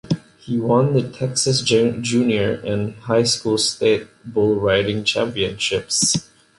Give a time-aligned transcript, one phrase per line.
[0.39, 6.27] He won the Texas junior and high school state bull riding championships.